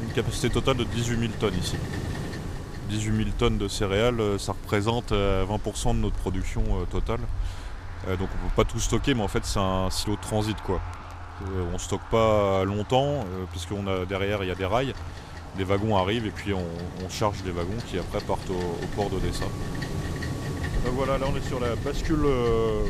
Une 0.00 0.12
capacité 0.12 0.48
totale 0.50 0.76
de 0.76 0.84
18 0.84 1.18
000 1.18 1.32
tonnes 1.40 1.58
ici. 1.60 1.76
18 2.90 3.16
000 3.16 3.28
tonnes 3.36 3.58
de 3.58 3.68
céréales, 3.68 4.20
euh, 4.20 4.38
ça 4.38 4.52
représente 4.52 5.12
euh, 5.12 5.44
20% 5.44 5.94
de 5.94 6.00
notre 6.00 6.16
production 6.16 6.62
euh, 6.62 6.84
totale. 6.90 7.20
Euh, 8.06 8.16
donc 8.16 8.28
on 8.34 8.48
peut 8.48 8.54
pas 8.56 8.64
tout 8.64 8.78
stocker, 8.78 9.12
mais 9.14 9.22
en 9.22 9.28
fait 9.28 9.44
c'est 9.44 9.58
un 9.58 9.90
silo 9.90 10.16
de 10.16 10.20
transit 10.20 10.56
quoi. 10.62 10.80
Euh, 11.42 11.64
on 11.72 11.78
stocke 11.78 12.08
pas 12.10 12.64
longtemps, 12.64 13.20
euh, 13.20 13.44
puisqu'on 13.50 13.86
a 13.86 14.04
derrière 14.04 14.42
il 14.42 14.48
y 14.48 14.52
a 14.52 14.54
des 14.54 14.66
rails. 14.66 14.94
Des 15.56 15.64
wagons 15.64 15.96
arrivent 15.96 16.26
et 16.26 16.30
puis 16.30 16.52
on, 16.52 17.08
charge 17.08 17.42
des 17.42 17.50
wagons 17.50 17.78
qui 17.86 17.98
après 17.98 18.20
partent 18.20 18.50
au, 18.50 18.86
port 18.96 19.08
d'Odessa. 19.10 19.44
Euh, 19.44 20.90
voilà, 20.92 21.18
là 21.18 21.26
on 21.32 21.36
est 21.36 21.46
sur 21.48 21.58
la 21.58 21.74
bascule 21.76 22.24
euh, 22.24 22.82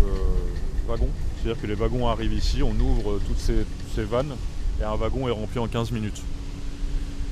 euh, 0.00 0.86
wagon. 0.86 1.08
C'est-à-dire 1.46 1.62
que 1.62 1.68
les 1.68 1.74
wagons 1.74 2.08
arrivent 2.08 2.32
ici, 2.32 2.60
on 2.60 2.74
ouvre 2.80 3.20
toutes 3.24 3.38
ces, 3.38 3.64
ces 3.94 4.02
vannes 4.02 4.34
et 4.80 4.84
un 4.84 4.96
wagon 4.96 5.28
est 5.28 5.30
rempli 5.30 5.60
en 5.60 5.68
15 5.68 5.92
minutes. 5.92 6.20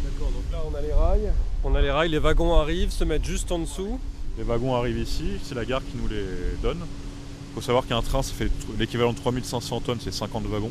D'accord, 0.05 0.31
donc 0.31 0.45
là 0.53 0.59
on 0.71 0.73
a 0.77 0.81
les 0.81 0.93
rails. 0.93 1.33
On 1.65 1.75
a 1.75 1.83
les 1.83 1.91
rails, 1.91 2.11
les 2.11 2.21
wagons 2.21 2.55
arrivent, 2.55 2.93
se 2.93 3.03
mettent 3.03 3.25
juste 3.25 3.51
en 3.51 3.59
dessous. 3.59 3.99
Les 4.39 4.45
wagons 4.45 4.77
arrivent 4.77 4.99
ici, 4.99 5.25
c'est 5.43 5.57
la 5.57 5.65
gare 5.65 5.81
qui 5.81 5.97
nous 6.01 6.07
les 6.07 6.27
donne. 6.63 6.79
Il 6.79 7.55
faut 7.57 7.61
savoir 7.61 7.89
qu'un 7.89 8.03
train, 8.03 8.23
ça 8.23 8.33
fait 8.33 8.53
l'équivalent 8.79 9.15
de 9.15 9.19
3500 9.19 9.81
tonnes, 9.81 9.99
c'est 10.01 10.15
50 10.15 10.45
wagons. 10.45 10.71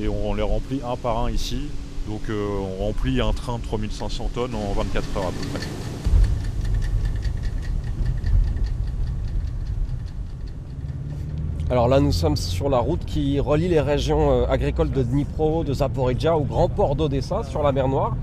Et 0.00 0.06
on, 0.06 0.32
les 0.34 0.42
remplit 0.42 0.80
un 0.86 0.94
par 0.94 1.18
un 1.18 1.32
ici. 1.32 1.62
Donc 2.06 2.22
euh, 2.28 2.56
on 2.78 2.84
remplit 2.86 3.20
un 3.20 3.32
train 3.32 3.58
de 3.58 3.64
3500 3.64 4.30
tonnes 4.32 4.54
en 4.54 4.74
24 4.74 5.16
heures 5.16 5.26
à 5.26 5.32
peu 5.32 5.58
près. 5.58 5.66
Alors 11.70 11.86
là, 11.86 12.00
nous 12.00 12.10
sommes 12.10 12.36
sur 12.36 12.68
la 12.68 12.78
route 12.78 13.04
qui 13.04 13.38
relie 13.38 13.68
les 13.68 13.80
régions 13.80 14.42
euh, 14.42 14.46
agricoles 14.48 14.90
de 14.90 15.04
Dnipro, 15.04 15.62
de 15.62 15.72
Zaporizhia 15.72 16.36
au 16.36 16.42
grand 16.42 16.68
port 16.68 16.96
d'Odessa 16.96 17.44
sur 17.44 17.62
la 17.62 17.70
mer 17.70 17.86
Noire. 17.86 18.16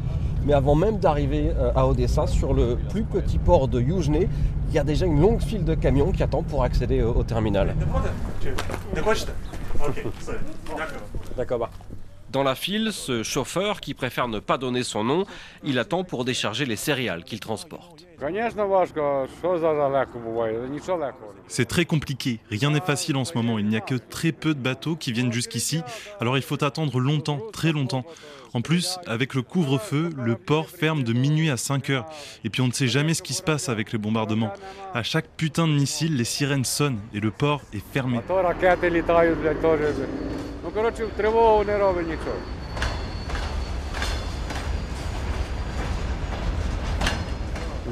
Mais 0.45 0.51
avant 0.51 0.75
même 0.75 0.97
d'arriver 0.99 1.51
euh, 1.57 1.71
à 1.73 1.87
Odessa, 1.87 2.27
sur 2.27 2.53
le 2.53 2.75
plus 2.89 3.03
petit 3.03 3.37
port 3.37 3.69
de 3.69 3.79
Yuzhne, 3.79 4.27
il 4.67 4.75
y 4.75 4.77
a 4.77 4.83
déjà 4.83 5.05
une 5.05 5.21
longue 5.21 5.41
file 5.41 5.63
de 5.63 5.75
camions 5.75 6.11
qui 6.11 6.23
attendent 6.23 6.47
pour 6.47 6.63
accéder 6.63 7.01
au, 7.01 7.13
au 7.13 7.23
terminal. 7.23 7.73
D'accord. 11.37 11.59
bah. 11.59 11.69
Dans 12.29 12.43
la 12.43 12.55
file, 12.55 12.89
ce 12.91 13.23
chauffeur 13.23 13.79
qui 13.79 13.93
préfère 13.93 14.27
ne 14.27 14.39
pas 14.39 14.57
donner 14.57 14.83
son 14.83 15.05
nom, 15.05 15.23
il 15.63 15.79
attend 15.79 16.03
pour 16.03 16.25
décharger 16.25 16.65
les 16.65 16.75
céréales 16.75 17.23
qu'il 17.23 17.39
transporte. 17.39 17.96
C'est 21.47 21.65
très 21.65 21.85
compliqué, 21.85 22.39
rien 22.49 22.71
n'est 22.71 22.81
facile 22.81 23.15
en 23.15 23.25
ce 23.25 23.35
moment, 23.35 23.59
il 23.59 23.67
n'y 23.67 23.77
a 23.77 23.79
que 23.79 23.93
très 23.93 24.31
peu 24.31 24.55
de 24.55 24.59
bateaux 24.59 24.95
qui 24.95 25.11
viennent 25.11 25.31
jusqu'ici, 25.31 25.83
alors 26.19 26.35
il 26.35 26.41
faut 26.41 26.63
attendre 26.63 26.99
longtemps, 26.99 27.39
très 27.53 27.71
longtemps. 27.71 28.03
En 28.55 28.61
plus, 28.61 28.97
avec 29.05 29.35
le 29.35 29.43
couvre-feu, 29.43 30.09
le 30.17 30.35
port 30.35 30.69
ferme 30.69 31.03
de 31.03 31.13
minuit 31.13 31.51
à 31.51 31.57
5 31.57 31.91
heures, 31.91 32.05
et 32.43 32.49
puis 32.49 32.61
on 32.61 32.67
ne 32.67 32.71
sait 32.71 32.87
jamais 32.87 33.13
ce 33.13 33.21
qui 33.21 33.33
se 33.33 33.43
passe 33.43 33.69
avec 33.69 33.91
les 33.91 33.99
bombardements. 33.99 34.51
À 34.95 35.03
chaque 35.03 35.27
putain 35.37 35.67
de 35.67 35.73
missile, 35.73 36.15
les 36.15 36.23
sirènes 36.23 36.65
sonnent, 36.65 36.99
et 37.13 37.19
le 37.19 37.29
port 37.29 37.61
est 37.71 37.83
fermé. 37.93 38.19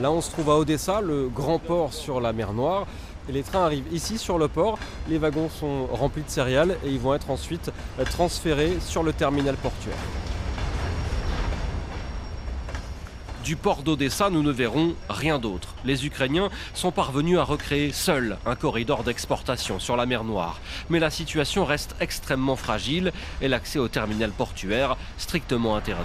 Là, 0.01 0.11
on 0.11 0.19
se 0.19 0.29
trouve 0.29 0.49
à 0.49 0.57
Odessa, 0.57 0.99
le 0.99 1.29
grand 1.29 1.57
port 1.57 1.93
sur 1.93 2.19
la 2.19 2.33
mer 2.33 2.51
Noire. 2.51 2.85
Les 3.29 3.43
trains 3.43 3.63
arrivent 3.63 3.91
ici 3.93 4.17
sur 4.17 4.37
le 4.37 4.49
port. 4.49 4.77
Les 5.07 5.17
wagons 5.17 5.49
sont 5.49 5.87
remplis 5.87 6.23
de 6.23 6.29
céréales 6.29 6.77
et 6.85 6.89
ils 6.89 6.99
vont 6.99 7.13
être 7.13 7.31
ensuite 7.31 7.71
euh, 7.99 8.03
transférés 8.03 8.77
sur 8.81 9.03
le 9.03 9.13
terminal 9.13 9.55
portuaire. 9.55 9.95
Du 13.45 13.55
port 13.55 13.83
d'Odessa, 13.83 14.29
nous 14.29 14.43
ne 14.43 14.51
verrons 14.51 14.95
rien 15.07 15.39
d'autre. 15.39 15.75
Les 15.85 16.05
Ukrainiens 16.05 16.49
sont 16.73 16.91
parvenus 16.91 17.37
à 17.37 17.43
recréer 17.43 17.93
seuls 17.93 18.37
un 18.45 18.55
corridor 18.55 19.03
d'exportation 19.03 19.79
sur 19.79 19.95
la 19.95 20.05
mer 20.05 20.25
Noire. 20.25 20.59
Mais 20.89 20.99
la 20.99 21.09
situation 21.09 21.63
reste 21.63 21.95
extrêmement 22.01 22.57
fragile 22.57 23.13
et 23.41 23.47
l'accès 23.47 23.79
au 23.79 23.87
terminal 23.87 24.31
portuaire 24.31 24.97
strictement 25.17 25.77
interdit. 25.77 26.03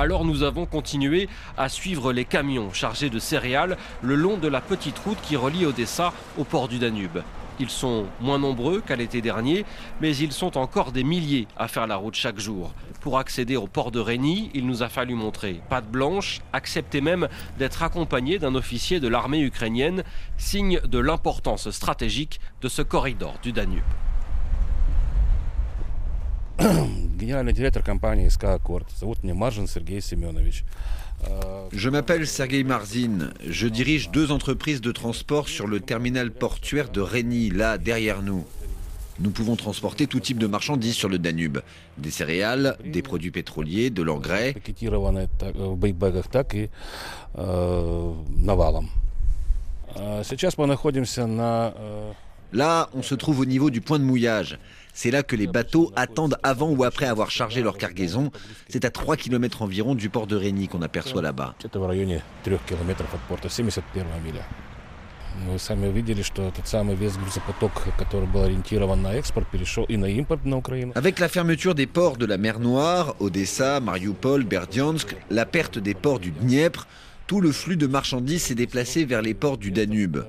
Alors 0.00 0.24
nous 0.24 0.44
avons 0.44 0.64
continué 0.64 1.28
à 1.58 1.68
suivre 1.68 2.14
les 2.14 2.24
camions 2.24 2.72
chargés 2.72 3.10
de 3.10 3.18
céréales 3.18 3.76
le 4.00 4.14
long 4.14 4.38
de 4.38 4.48
la 4.48 4.62
petite 4.62 4.98
route 5.00 5.20
qui 5.20 5.36
relie 5.36 5.66
Odessa 5.66 6.14
au 6.38 6.44
port 6.44 6.68
du 6.68 6.78
Danube. 6.78 7.18
Ils 7.58 7.68
sont 7.68 8.06
moins 8.18 8.38
nombreux 8.38 8.80
qu'à 8.80 8.96
l'été 8.96 9.20
dernier, 9.20 9.66
mais 10.00 10.16
ils 10.16 10.32
sont 10.32 10.56
encore 10.56 10.92
des 10.92 11.04
milliers 11.04 11.46
à 11.58 11.68
faire 11.68 11.86
la 11.86 11.96
route 11.96 12.14
chaque 12.14 12.38
jour. 12.38 12.72
Pour 13.02 13.18
accéder 13.18 13.56
au 13.56 13.66
port 13.66 13.90
de 13.90 14.00
Rény, 14.00 14.50
il 14.54 14.66
nous 14.66 14.82
a 14.82 14.88
fallu 14.88 15.14
montrer 15.14 15.60
patte 15.68 15.90
blanche, 15.90 16.40
accepter 16.54 17.02
même 17.02 17.28
d'être 17.58 17.82
accompagné 17.82 18.38
d'un 18.38 18.54
officier 18.54 19.00
de 19.00 19.08
l'armée 19.08 19.42
ukrainienne, 19.42 20.02
signe 20.38 20.80
de 20.80 20.98
l'importance 20.98 21.70
stratégique 21.70 22.40
de 22.62 22.68
ce 22.70 22.80
corridor 22.80 23.34
du 23.42 23.52
Danube. 23.52 23.82
Генеральный 26.59 27.53
директор 27.53 27.83
компании 27.83 28.29
СК 28.29 28.45
«Аккорд». 28.45 28.87
Зовут 28.97 29.23
меня 29.23 29.35
Маржин 29.35 29.67
Сергей 29.67 30.01
Семенович. 30.01 30.63
Je 31.71 31.89
m'appelle 31.89 32.27
Sergei 32.27 32.63
Marzin. 32.63 33.31
Je 33.45 33.67
dirige 33.67 34.09
deux 34.11 34.31
entreprises 34.31 34.81
de 34.81 34.91
transport 34.91 35.47
sur 35.47 35.67
le 35.67 35.79
terminal 35.79 36.31
portuaire 36.31 36.89
de 36.89 37.01
Rény, 37.01 37.49
là 37.49 37.77
derrière 37.77 38.21
nous. 38.21 38.45
Nous 39.19 39.31
pouvons 39.31 39.55
transporter 39.55 40.07
tout 40.07 40.19
type 40.19 40.37
de 40.37 40.47
marchandises 40.47 40.95
sur 40.95 41.07
le 41.07 41.17
Danube. 41.17 41.59
Des 41.97 42.11
céréales, 42.11 42.77
des 42.83 43.01
produits 43.01 43.31
pétroliers, 43.31 43.89
de 43.89 44.01
l'engrais. 44.03 44.53
Là, 52.52 52.90
on 52.94 53.02
se 53.02 53.14
trouve 53.14 53.40
au 53.40 53.44
niveau 53.44 53.70
du 53.70 53.80
point 53.80 53.98
de 53.98 54.04
mouillage. 54.04 54.58
C'est 54.92 55.10
là 55.10 55.22
que 55.22 55.36
les 55.36 55.46
bateaux 55.46 55.92
attendent 55.96 56.36
avant 56.42 56.70
ou 56.70 56.84
après 56.84 57.06
avoir 57.06 57.30
chargé 57.30 57.62
leur 57.62 57.78
cargaison. 57.78 58.30
C'est 58.68 58.84
à 58.84 58.90
3 58.90 59.16
km 59.16 59.62
environ 59.62 59.94
du 59.94 60.10
port 60.10 60.26
de 60.26 60.36
Rény 60.36 60.68
qu'on 60.68 60.82
aperçoit 60.82 61.22
là-bas. 61.22 61.54
Avec 70.96 71.18
la 71.18 71.28
fermeture 71.28 71.74
des 71.74 71.86
ports 71.86 72.16
de 72.16 72.26
la 72.26 72.36
mer 72.36 72.58
Noire, 72.58 73.14
Odessa, 73.20 73.80
Mariupol, 73.80 74.44
Berdyansk, 74.44 75.16
la 75.30 75.46
perte 75.46 75.78
des 75.78 75.94
ports 75.94 76.18
du 76.18 76.32
Dniepr, 76.32 76.86
tout 77.26 77.40
le 77.40 77.52
flux 77.52 77.76
de 77.76 77.86
marchandises 77.86 78.42
s'est 78.42 78.54
déplacé 78.54 79.04
vers 79.04 79.22
les 79.22 79.34
ports 79.34 79.56
du 79.56 79.70
Danube. 79.70 80.24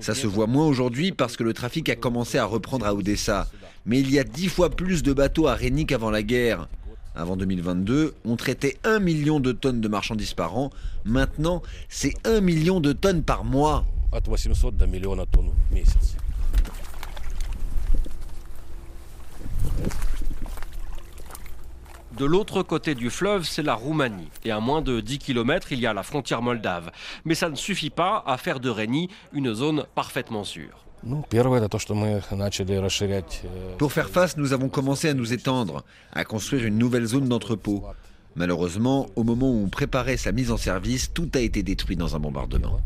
Ça 0.00 0.14
se 0.14 0.26
voit 0.26 0.46
moins 0.46 0.66
aujourd'hui 0.66 1.12
parce 1.12 1.36
que 1.36 1.44
le 1.44 1.52
trafic 1.52 1.88
a 1.90 1.96
commencé 1.96 2.38
à 2.38 2.44
reprendre 2.44 2.86
à 2.86 2.94
Odessa. 2.94 3.48
Mais 3.84 4.00
il 4.00 4.10
y 4.10 4.18
a 4.18 4.24
dix 4.24 4.48
fois 4.48 4.70
plus 4.70 5.02
de 5.02 5.12
bateaux 5.12 5.46
à 5.46 5.54
Rény 5.54 5.86
qu'avant 5.86 6.10
la 6.10 6.22
guerre. 6.22 6.68
Avant 7.14 7.36
2022, 7.36 8.14
on 8.24 8.36
traitait 8.36 8.78
un 8.84 8.98
million 8.98 9.40
de 9.40 9.52
tonnes 9.52 9.80
de 9.80 9.88
marchandises 9.88 10.34
par 10.34 10.56
an. 10.56 10.70
Maintenant, 11.04 11.62
c'est 11.88 12.14
un 12.24 12.40
million 12.40 12.80
de 12.80 12.92
tonnes 12.92 13.22
par 13.22 13.44
mois. 13.44 13.84
De 22.16 22.24
l'autre 22.24 22.62
côté 22.62 22.94
du 22.94 23.08
fleuve, 23.08 23.44
c'est 23.44 23.62
la 23.62 23.74
Roumanie. 23.74 24.28
Et 24.44 24.50
à 24.50 24.60
moins 24.60 24.82
de 24.82 25.00
10 25.00 25.18
km, 25.18 25.72
il 25.72 25.80
y 25.80 25.86
a 25.86 25.92
la 25.92 26.02
frontière 26.02 26.42
moldave. 26.42 26.90
Mais 27.24 27.34
ça 27.34 27.48
ne 27.48 27.54
suffit 27.54 27.90
pas 27.90 28.24
à 28.26 28.36
faire 28.36 28.58
de 28.58 28.68
Rény 28.68 29.08
une 29.32 29.54
zone 29.54 29.84
parfaitement 29.94 30.44
sûre. 30.44 30.84
Pour 33.78 33.92
faire 33.92 34.10
face, 34.10 34.36
nous 34.36 34.52
avons 34.52 34.68
commencé 34.68 35.08
à 35.08 35.14
nous 35.14 35.32
étendre, 35.32 35.84
à 36.12 36.24
construire 36.24 36.66
une 36.66 36.78
nouvelle 36.78 37.06
zone 37.06 37.28
d'entrepôt. 37.28 37.84
Malheureusement, 38.36 39.06
au 39.16 39.24
moment 39.24 39.50
où 39.50 39.64
on 39.64 39.68
préparait 39.68 40.16
sa 40.16 40.32
mise 40.32 40.50
en 40.50 40.56
service, 40.56 41.12
tout 41.12 41.30
a 41.34 41.40
été 41.40 41.62
détruit 41.62 41.96
dans 41.96 42.16
un 42.16 42.18
bombardement. 42.18 42.80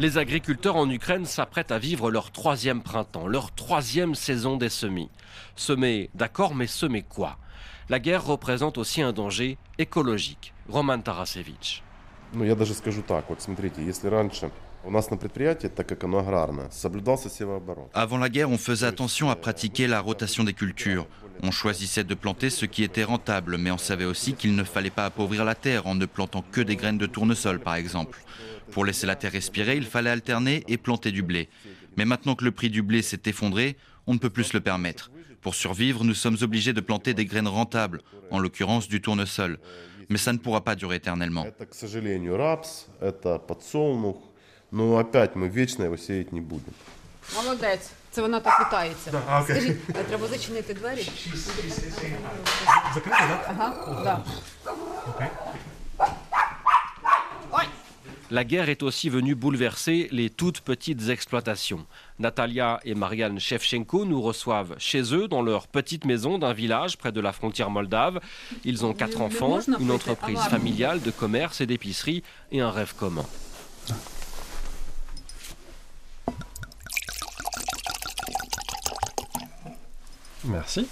Les 0.00 0.18
agriculteurs 0.18 0.74
en 0.74 0.90
Ukraine 0.90 1.24
s'apprêtent 1.24 1.70
à 1.70 1.78
vivre 1.78 2.10
leur 2.10 2.32
troisième 2.32 2.82
printemps, 2.82 3.28
leur 3.28 3.54
troisième 3.54 4.16
saison 4.16 4.56
des 4.56 4.68
semis. 4.68 5.08
Semer, 5.54 6.10
d'accord, 6.14 6.56
mais 6.56 6.66
semer 6.66 7.02
quoi? 7.02 7.36
La 7.88 8.00
guerre 8.00 8.24
représente 8.24 8.76
aussi 8.76 9.02
un 9.02 9.12
danger 9.12 9.56
écologique. 9.78 10.52
Roman 10.68 10.98
Tarasevich. 10.98 11.84
Avant 17.94 18.18
la 18.18 18.28
guerre, 18.28 18.50
on 18.50 18.58
faisait 18.58 18.86
attention 18.86 19.30
à 19.30 19.36
pratiquer 19.36 19.86
la 19.86 20.00
rotation 20.00 20.42
des 20.42 20.52
cultures. 20.52 21.06
On 21.42 21.50
choisissait 21.50 22.04
de 22.04 22.14
planter 22.14 22.50
ce 22.50 22.66
qui 22.66 22.82
était 22.82 23.04
rentable, 23.04 23.58
mais 23.58 23.70
on 23.70 23.78
savait 23.78 24.04
aussi 24.04 24.34
qu'il 24.34 24.56
ne 24.56 24.64
fallait 24.64 24.90
pas 24.90 25.06
appauvrir 25.06 25.44
la 25.44 25.54
terre 25.54 25.86
en 25.86 25.94
ne 25.94 26.06
plantant 26.06 26.44
que 26.50 26.60
des 26.60 26.76
graines 26.76 26.98
de 26.98 27.06
tournesol, 27.06 27.60
par 27.60 27.76
exemple. 27.76 28.18
Pour 28.73 28.85
laisser 28.85 29.07
la 29.07 29.15
terre 29.15 29.31
respirer, 29.31 29.77
il 29.77 29.85
fallait 29.85 30.09
alterner 30.09 30.63
et 30.67 30.77
planter 30.77 31.11
du 31.11 31.21
blé. 31.21 31.49
Mais 31.97 32.05
maintenant 32.05 32.35
que 32.35 32.45
le 32.45 32.51
prix 32.51 32.69
du 32.69 32.81
blé 32.81 33.01
s'est 33.01 33.21
effondré, 33.25 33.77
on 34.07 34.13
ne 34.13 34.19
peut 34.19 34.29
plus 34.29 34.45
se 34.45 34.53
le 34.57 34.61
permettre. 34.61 35.11
Pour 35.41 35.55
survivre, 35.55 36.03
nous 36.03 36.13
sommes 36.13 36.37
obligés 36.41 36.73
de 36.73 36.81
planter 36.81 37.13
des 37.13 37.25
graines 37.25 37.47
rentables, 37.47 38.01
en 38.31 38.39
l'occurrence 38.39 38.87
du 38.87 39.01
tournesol. 39.01 39.59
Mais 40.09 40.17
ça 40.17 40.33
ne 40.33 40.37
pourra 40.37 40.61
pas 40.61 40.75
durer 40.75 40.97
éternellement. 40.97 41.45
Это, 41.45 41.65
к 41.65 41.75
сожалению, 41.75 42.35
рапс, 42.35 42.87
это 42.99 43.37
подсолнух, 43.37 44.17
но 44.71 44.97
опять 44.97 45.35
мы 45.35 45.47
вечно 45.49 45.83
его 45.83 45.97
сеять 45.97 46.31
не 46.31 46.41
будем. 46.41 46.73
Молодець. 47.35 47.91
Це 48.11 48.21
вона 48.21 48.39
так 48.39 48.67
вітається. 48.67 49.11
Да, 49.11 49.21
а, 49.27 49.41
окей. 49.41 49.55
Скажіть, 49.55 49.77
а 49.89 50.03
треба 50.03 50.27
зачинити 50.27 50.73
двері? 50.73 51.09
Закрити, 52.93 53.17
так? 53.17 53.45
Ага, 53.49 54.01
да. 54.03 54.23
La 58.34 58.42
guerre 58.42 58.68
est 58.68 58.82
aussi 58.82 59.10
venue 59.10 59.36
bouleverser 59.36 60.08
les 60.10 60.28
toutes 60.28 60.60
petites 60.60 61.08
exploitations. 61.08 61.86
Natalia 62.18 62.80
et 62.84 62.96
Marianne 62.96 63.38
Shevchenko 63.38 64.04
nous 64.04 64.20
reçoivent 64.20 64.74
chez 64.76 65.14
eux, 65.14 65.28
dans 65.28 65.40
leur 65.40 65.68
petite 65.68 66.04
maison 66.04 66.36
d'un 66.36 66.52
village 66.52 66.98
près 66.98 67.12
de 67.12 67.20
la 67.20 67.32
frontière 67.32 67.70
moldave. 67.70 68.18
Ils 68.64 68.84
ont 68.84 68.92
quatre 68.92 69.20
enfants, 69.20 69.60
une 69.78 69.92
entreprise 69.92 70.40
familiale 70.40 71.00
de 71.00 71.12
commerce 71.12 71.60
et 71.60 71.66
d'épicerie 71.66 72.24
et 72.50 72.60
un 72.60 72.72
rêve 72.72 72.94
commun. 72.96 73.24
Merci. 80.42 80.88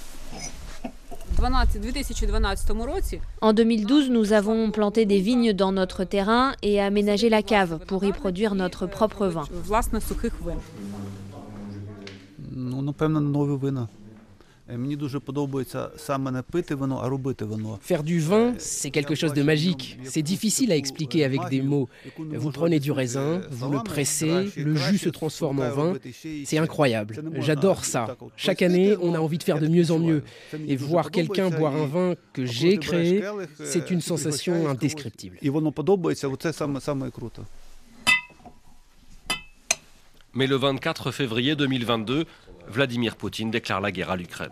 En 3.40 3.52
2012, 3.52 4.10
nous 4.10 4.32
avons 4.32 4.70
planté 4.70 5.06
des 5.06 5.20
vignes 5.20 5.52
dans 5.52 5.72
notre 5.72 6.04
terrain 6.04 6.52
et 6.62 6.80
aménagé 6.80 7.28
la 7.28 7.42
cave 7.42 7.78
pour 7.86 8.04
y 8.04 8.12
produire 8.12 8.54
notre 8.54 8.86
propre 8.86 9.26
vin. 9.26 9.44
Faire 17.80 18.02
du 18.02 18.20
vin, 18.20 18.54
c'est 18.58 18.90
quelque 18.90 19.14
chose 19.14 19.32
de 19.32 19.42
magique. 19.42 19.98
C'est 20.04 20.22
difficile 20.22 20.70
à 20.72 20.76
expliquer 20.76 21.24
avec 21.24 21.40
des 21.50 21.62
mots. 21.62 21.88
Vous 22.18 22.50
prenez 22.50 22.78
du 22.78 22.92
raisin, 22.92 23.42
vous 23.50 23.72
le 23.72 23.82
pressez, 23.82 24.50
le 24.56 24.76
jus 24.76 24.98
se 24.98 25.08
transforme 25.08 25.60
en 25.60 25.70
vin. 25.70 25.94
C'est 26.44 26.58
incroyable. 26.58 27.22
J'adore 27.40 27.84
ça. 27.84 28.16
Chaque 28.36 28.62
année, 28.62 28.96
on 29.00 29.14
a 29.14 29.18
envie 29.18 29.38
de 29.38 29.42
faire 29.42 29.58
de 29.58 29.68
mieux 29.68 29.90
en 29.90 29.98
mieux. 29.98 30.22
Et 30.66 30.76
voir 30.76 31.10
quelqu'un 31.10 31.50
boire 31.50 31.74
un 31.74 31.86
vin 31.86 32.14
que 32.32 32.46
j'ai 32.46 32.78
créé, 32.78 33.22
c'est 33.64 33.90
une 33.90 34.00
sensation 34.00 34.68
indescriptible. 34.68 35.38
Mais 40.34 40.46
le 40.46 40.56
24 40.56 41.10
février 41.10 41.56
2022, 41.56 42.24
Vladimir 42.68 43.16
Poutine 43.16 43.50
déclare 43.50 43.80
la 43.80 43.92
guerre 43.92 44.10
à 44.10 44.16
l'Ukraine. 44.16 44.50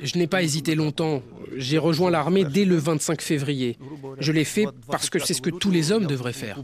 Je 0.00 0.18
n'ai 0.18 0.26
pas 0.26 0.42
hésité 0.42 0.74
longtemps. 0.74 1.22
J'ai 1.56 1.78
rejoint 1.78 2.10
l'armée 2.10 2.44
dès 2.44 2.64
le 2.64 2.76
25 2.76 3.20
février. 3.22 3.78
Je 4.18 4.32
l'ai 4.32 4.44
fait 4.44 4.66
parce 4.90 5.10
que 5.10 5.18
c'est 5.18 5.34
ce 5.34 5.42
que 5.42 5.50
tous 5.50 5.70
les 5.70 5.92
hommes 5.92 6.06
devraient 6.06 6.32
faire. 6.32 6.58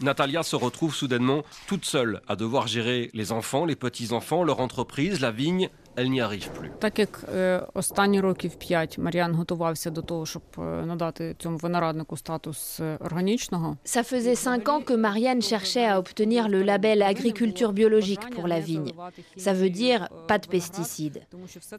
Natalia 0.00 0.42
se 0.42 0.56
retrouve 0.56 0.94
soudainement 0.94 1.42
toute 1.66 1.84
seule 1.84 2.20
à 2.26 2.34
devoir 2.34 2.66
gérer 2.66 3.10
les 3.14 3.32
enfants, 3.32 3.64
les 3.64 3.76
petits-enfants, 3.76 4.44
leur 4.44 4.60
entreprise, 4.60 5.20
la 5.20 5.30
vigne 5.30 5.68
Elle 5.99 6.09
n'y 6.09 6.21
arrive 6.21 6.49
plus. 6.59 6.69
Так 6.79 6.99
як 6.99 7.25
е, 7.35 7.61
останні 7.73 8.19
років 8.19 8.55
п'ять 8.55 8.97
Мар'ян 8.97 9.35
готувався 9.35 9.89
до 9.89 10.01
того, 10.01 10.25
щоб 10.25 10.41
е, 10.57 10.61
надати 10.61 11.35
цьому 11.39 11.57
винограднику 11.57 12.17
статус 12.17 12.79
е, 12.79 12.97
органічного, 12.99 13.77
Ça 13.85 14.03
faisait 14.03 14.35
cinq 14.35 14.63
ans 14.69 14.81
que 14.83 14.95
Marianne 14.95 15.41
cherchait 15.41 15.87
à 15.93 15.99
obtenir 15.99 16.49
le 16.49 16.63
label 16.63 17.01
agriculture 17.01 17.71
biologique 17.73 18.29
pour 18.35 18.47
la 18.47 18.59
vigne. 18.59 18.91
Ça 19.37 19.53
veut 19.53 19.69
dire 19.69 20.09
pas 20.27 20.39
de 20.43 20.47
pesticides. 20.47 21.21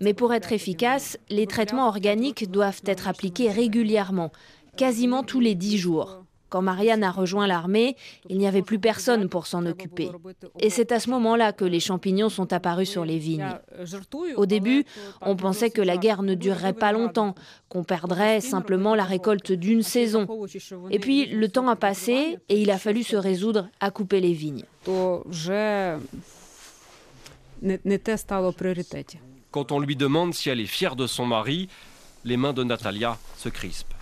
Mais 0.01 0.15
pour 0.15 0.31
être 0.39 0.53
efficace, 0.53 1.19
les 1.39 1.47
traitements 1.47 1.89
organiques 1.95 2.51
doivent 2.51 2.83
être 2.87 3.07
appliqués 3.09 3.51
régulièrement, 3.51 4.31
quasiment 4.77 5.23
tous 5.31 5.41
les 5.41 5.55
dix 5.55 5.79
jours. 5.79 6.11
Quand 6.52 6.62
Marianne 6.62 7.06
a 7.06 7.12
rejoint 7.12 7.48
l'armée, 7.48 7.96
il 8.30 8.38
n'y 8.38 8.46
avait 8.46 8.62
plus 8.62 8.78
personne 8.78 9.30
pour 9.30 9.48
s'en 9.48 9.66
occuper. 9.66 10.12
Et 10.60 10.70
c'est 10.70 10.92
à 10.92 11.00
ce 11.00 11.10
moment-là 11.10 11.54
que 11.54 11.64
les 11.64 11.80
champignons 11.80 12.28
sont 12.28 12.52
apparus 12.52 12.90
sur 12.90 13.06
les 13.06 13.20
vignes. 13.20 13.48
Au 14.36 14.46
début, 14.46 14.84
on 15.22 15.38
pensait 15.38 15.70
que 15.70 15.82
la 15.82 15.96
guerre 15.96 16.24
ne 16.24 16.36
durerait 16.36 16.74
pas 16.74 16.92
longtemps, 16.92 17.36
qu'on 17.70 17.86
perdrait 17.86 18.42
simplement 18.42 18.96
la 18.96 19.06
récolte 19.06 19.54
d'une 19.54 19.82
saison. 19.82 20.28
Et 20.90 21.00
puis, 21.00 21.26
le 21.28 21.48
temps 21.48 21.70
a 21.70 21.78
passé 21.78 22.38
et 22.50 22.62
il 22.62 22.70
a 22.70 22.78
fallu 22.78 23.04
se 23.04 23.16
résoudre 23.16 23.70
à 23.80 23.90
couper 23.90 24.20
les 24.20 24.34
vignes. 24.34 24.66
Quand 29.52 29.72
on 29.72 29.80
lui 29.80 29.96
demande 29.96 30.34
si 30.34 30.50
elle 30.50 30.60
est 30.60 30.66
fière 30.66 30.98
de 30.98 31.08
son 31.08 31.26
mari, 31.26 31.70
les 32.26 32.36
mains 32.36 32.52
de 32.52 32.66
Natalia 32.66 33.18
se 33.38 33.48
crispent. 33.48 33.94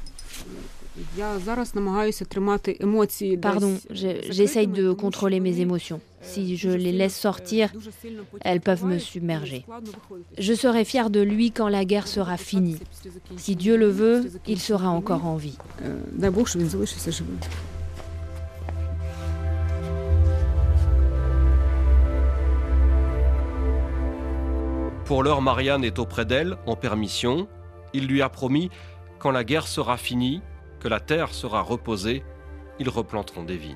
Pardon, 3.41 3.77
j'essaye 3.91 4.67
de 4.67 4.91
contrôler 4.91 5.39
mes 5.39 5.59
émotions. 5.59 6.01
Si 6.21 6.57
je 6.57 6.69
les 6.69 6.91
laisse 6.91 7.17
sortir, 7.17 7.71
elles 8.41 8.61
peuvent 8.61 8.85
me 8.85 8.99
submerger. 8.99 9.65
Je 10.37 10.53
serai 10.53 10.83
fier 10.83 11.09
de 11.09 11.21
lui 11.21 11.51
quand 11.51 11.69
la 11.69 11.85
guerre 11.85 12.07
sera 12.07 12.37
finie. 12.37 12.79
Si 13.37 13.55
Dieu 13.55 13.77
le 13.77 13.89
veut, 13.89 14.29
il 14.47 14.59
sera 14.59 14.89
encore 14.89 15.25
en 15.25 15.37
vie. 15.37 15.57
Pour 25.05 25.23
l'heure, 25.23 25.41
Marianne 25.41 25.83
est 25.83 25.97
auprès 25.97 26.23
d'elle, 26.23 26.57
en 26.67 26.75
permission. 26.75 27.47
Il 27.93 28.05
lui 28.05 28.21
a 28.21 28.29
promis, 28.29 28.69
quand 29.17 29.31
la 29.31 29.43
guerre 29.43 29.67
sera 29.67 29.97
finie, 29.97 30.41
que 30.79 30.87
la 30.87 30.99
terre 30.99 31.33
sera 31.33 31.61
reposée, 31.61 32.23
ils 32.79 32.89
replanteront 32.89 33.43
des 33.43 33.57
vignes. 33.57 33.75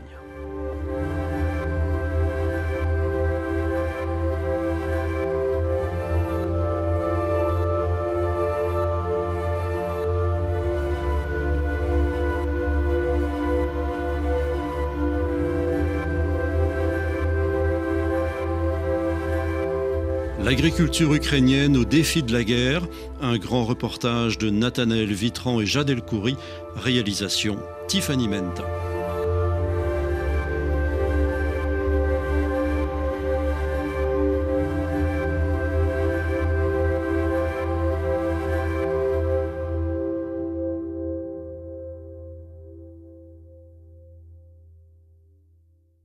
L'agriculture 20.54 21.12
ukrainienne 21.16 21.76
au 21.76 21.84
défi 21.84 22.22
de 22.22 22.32
la 22.32 22.44
guerre, 22.44 22.84
un 23.24 23.40
grand 23.40 23.66
reportage 23.66 24.38
de 24.38 24.52
Nathanaël 24.52 25.12
Vitran 25.12 25.60
et 25.60 25.66
Jade 25.66 25.90
El 25.90 26.04
Khoury, 26.04 26.36
réalisation 26.76 27.58
Tiffany 27.88 28.28
Menta. 28.28 28.93